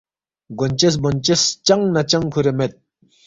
[0.57, 2.73] گونچس بونچس چنگ نہ چنگ کُھورے مید